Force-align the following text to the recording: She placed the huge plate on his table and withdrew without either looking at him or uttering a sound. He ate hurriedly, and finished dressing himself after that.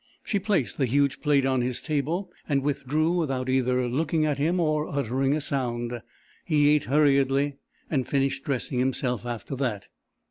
She 0.23 0.39
placed 0.39 0.79
the 0.79 0.87
huge 0.87 1.21
plate 1.21 1.45
on 1.45 1.61
his 1.61 1.79
table 1.79 2.31
and 2.49 2.63
withdrew 2.63 3.11
without 3.11 3.49
either 3.49 3.87
looking 3.87 4.25
at 4.25 4.39
him 4.39 4.59
or 4.59 4.87
uttering 4.89 5.33
a 5.35 5.39
sound. 5.41 6.01
He 6.43 6.69
ate 6.69 6.85
hurriedly, 6.85 7.57
and 7.87 8.07
finished 8.07 8.43
dressing 8.43 8.79
himself 8.79 9.27
after 9.27 9.55
that. 9.57 9.89